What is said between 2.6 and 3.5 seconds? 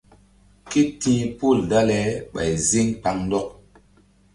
ziŋ kpaŋndɔk.